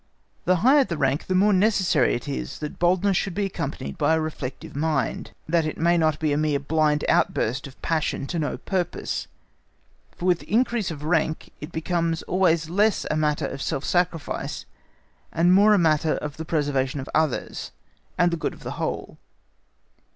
[0.45, 4.15] The higher the rank the more necessary it is that boldness should be accompanied by
[4.15, 8.39] a reflective mind, that it may not be a mere blind outburst of passion to
[8.39, 9.27] no purpose;
[10.17, 14.65] for with increase of rank it becomes always less a matter of self sacrifice
[15.31, 17.69] and more a matter of the preservation of others,
[18.17, 19.19] and the good of the whole.